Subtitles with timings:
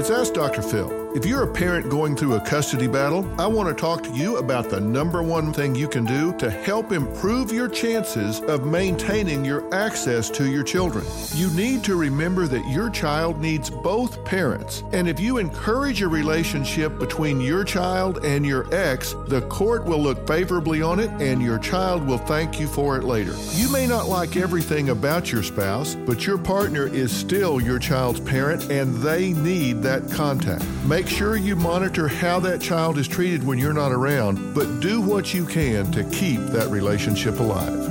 [0.00, 0.62] It's Ask Dr.
[0.62, 0.99] Phil.
[1.12, 4.36] If you're a parent going through a custody battle, I want to talk to you
[4.36, 9.44] about the number one thing you can do to help improve your chances of maintaining
[9.44, 11.04] your access to your children.
[11.34, 16.06] You need to remember that your child needs both parents, and if you encourage a
[16.06, 21.42] relationship between your child and your ex, the court will look favorably on it and
[21.42, 23.34] your child will thank you for it later.
[23.54, 28.20] You may not like everything about your spouse, but your partner is still your child's
[28.20, 30.64] parent and they need that contact.
[30.86, 35.00] Make sure you monitor how that child is treated when you're not around, but do
[35.00, 37.84] what you can to keep that relationship alive.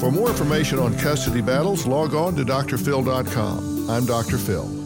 [0.00, 3.90] For more information on custody battles, log on to drphil.com.
[3.90, 4.38] I'm Dr.
[4.38, 4.85] Phil.